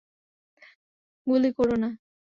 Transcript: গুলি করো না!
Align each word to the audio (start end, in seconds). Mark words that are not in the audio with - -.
গুলি 1.27 1.49
করো 1.57 1.75
না! 1.81 1.89